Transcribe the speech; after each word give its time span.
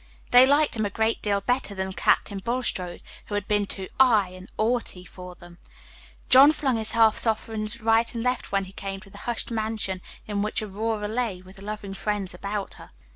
They 0.31 0.47
liked 0.47 0.75
him 0.75 0.83
a 0.83 0.89
great 0.89 1.21
deal 1.21 1.41
better 1.41 1.75
than 1.75 1.93
Captain 1.93 2.39
Bulstrode, 2.39 3.03
who 3.27 3.35
had 3.35 3.47
been 3.47 3.67
too 3.67 3.87
"'igh" 3.99 4.35
and 4.35 4.49
"'aughty" 4.57 5.05
for 5.05 5.35
them. 5.35 5.59
John 6.27 6.51
flung 6.53 6.77
his 6.77 6.93
half 6.93 7.19
sovereigns 7.19 7.81
right 7.81 8.11
and 8.15 8.23
left 8.23 8.51
when 8.51 8.65
he 8.65 8.71
came 8.73 8.99
to 9.01 9.11
the 9.11 9.19
hushed 9.29 9.51
mansion 9.51 10.01
in 10.25 10.41
which 10.41 10.63
Aurora 10.63 11.07
lay, 11.07 11.43
with 11.43 11.61
loving 11.61 11.93
friends 11.93 12.33
about 12.33 12.73
her. 12.81 12.89